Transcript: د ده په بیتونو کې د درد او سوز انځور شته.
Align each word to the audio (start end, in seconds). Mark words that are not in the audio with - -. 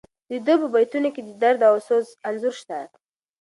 د 0.29 0.31
ده 0.45 0.53
په 0.61 0.67
بیتونو 0.73 1.09
کې 1.15 1.21
د 1.23 1.29
درد 1.43 1.61
او 1.69 1.75
سوز 1.87 2.07
انځور 2.27 2.55
شته. 2.61 2.79